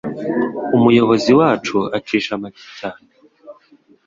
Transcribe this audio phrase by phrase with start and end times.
[0.77, 3.05] Umuyobozi wacu acisha make cyane